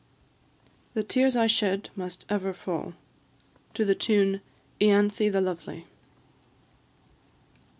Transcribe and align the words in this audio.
THE 0.95 1.03
TEARS 1.03 1.35
I 1.35 1.45
SHED 1.45 1.91
MUST 1.95 2.25
EVER 2.27 2.53
FALL. 2.55 2.93
TUNE 3.75 4.41
_"Ianthe 4.81 5.31
the 5.31 5.39
Lovely." 5.39 5.85